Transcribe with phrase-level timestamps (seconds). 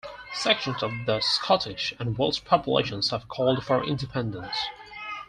[0.33, 4.57] Sections of the Scottish and Welsh populations have called for independence.